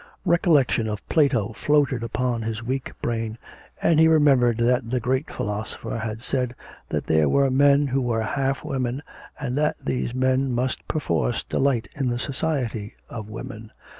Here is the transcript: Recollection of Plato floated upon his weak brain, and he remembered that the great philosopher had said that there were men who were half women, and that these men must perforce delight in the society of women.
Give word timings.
Recollection 0.25 0.87
of 0.87 1.07
Plato 1.09 1.53
floated 1.53 2.01
upon 2.01 2.41
his 2.41 2.63
weak 2.63 2.91
brain, 3.03 3.37
and 3.83 3.99
he 3.99 4.07
remembered 4.07 4.57
that 4.57 4.89
the 4.89 4.99
great 4.99 5.29
philosopher 5.29 5.99
had 5.99 6.23
said 6.23 6.55
that 6.89 7.05
there 7.05 7.29
were 7.29 7.51
men 7.51 7.85
who 7.85 8.01
were 8.01 8.21
half 8.23 8.63
women, 8.63 9.03
and 9.39 9.55
that 9.59 9.75
these 9.79 10.15
men 10.15 10.51
must 10.51 10.87
perforce 10.87 11.43
delight 11.43 11.87
in 11.93 12.07
the 12.09 12.17
society 12.17 12.95
of 13.11 13.29
women. 13.29 13.71